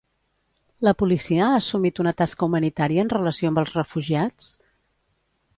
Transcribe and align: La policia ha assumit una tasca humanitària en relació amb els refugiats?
La 0.87 0.93
policia 1.01 1.49
ha 1.49 1.59
assumit 1.59 2.01
una 2.05 2.15
tasca 2.21 2.47
humanitària 2.49 3.05
en 3.07 3.13
relació 3.15 3.53
amb 3.53 3.65
els 3.65 3.77
refugiats? 3.81 4.53